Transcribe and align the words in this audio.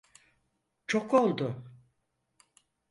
Çok 0.87 1.13
oldu. 1.13 1.63